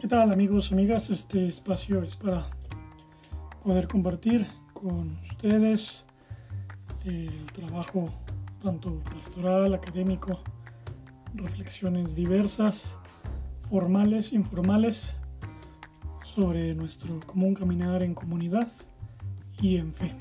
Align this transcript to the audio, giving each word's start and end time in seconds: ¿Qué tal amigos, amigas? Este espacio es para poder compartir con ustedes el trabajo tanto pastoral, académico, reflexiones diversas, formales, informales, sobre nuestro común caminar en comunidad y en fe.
¿Qué 0.00 0.06
tal 0.06 0.30
amigos, 0.30 0.70
amigas? 0.70 1.10
Este 1.10 1.48
espacio 1.48 2.04
es 2.04 2.14
para 2.14 2.46
poder 3.64 3.88
compartir 3.88 4.46
con 4.72 5.18
ustedes 5.22 6.04
el 7.04 7.44
trabajo 7.52 8.08
tanto 8.62 9.02
pastoral, 9.12 9.74
académico, 9.74 10.38
reflexiones 11.34 12.14
diversas, 12.14 12.96
formales, 13.68 14.32
informales, 14.32 15.16
sobre 16.22 16.76
nuestro 16.76 17.18
común 17.26 17.54
caminar 17.54 18.04
en 18.04 18.14
comunidad 18.14 18.70
y 19.60 19.78
en 19.78 19.92
fe. 19.92 20.16